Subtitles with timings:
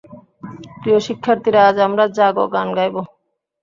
[0.79, 2.95] প্রিয় শিক্ষার্থীরা, আজ আমরা জাগো গান গাইব!